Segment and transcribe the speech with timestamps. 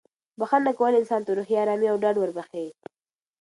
[0.39, 2.67] بښنه کول انسان ته روحي ارامي او ډاډ وربښي.